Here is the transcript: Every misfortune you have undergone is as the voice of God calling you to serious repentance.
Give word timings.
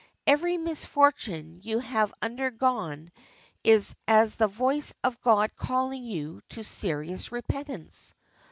Every 0.25 0.57
misfortune 0.57 1.59
you 1.61 1.77
have 1.77 2.11
undergone 2.23 3.11
is 3.63 3.93
as 4.07 4.33
the 4.33 4.47
voice 4.47 4.95
of 5.03 5.21
God 5.21 5.55
calling 5.55 6.03
you 6.05 6.41
to 6.49 6.63
serious 6.63 7.31
repentance. 7.31 8.15